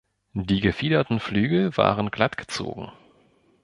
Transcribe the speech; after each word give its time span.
Die 0.33 0.61
gefiederten 0.61 1.19
Flügel 1.19 1.77
waren 1.77 2.09
glatt 2.09 2.35
gezogen. 2.35 2.91